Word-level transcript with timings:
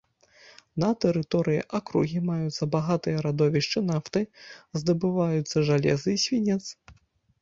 На 0.83 0.87
тэрыторыі 1.03 1.59
акругі 1.79 2.23
маюцца 2.31 2.69
багатыя 2.77 3.17
радовішчы 3.27 3.79
нафты, 3.93 4.19
здабываюцца 4.81 5.57
жалеза 5.69 6.07
і 6.19 6.21
свінец. 6.25 6.61